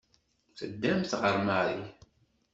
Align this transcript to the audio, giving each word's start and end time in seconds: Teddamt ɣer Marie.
Teddamt 0.57 1.11
ɣer 1.21 1.35
Marie. 1.45 1.89